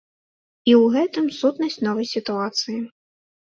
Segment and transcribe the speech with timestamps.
[0.69, 2.79] І ў гэтым сутнасць новай сітуацыі.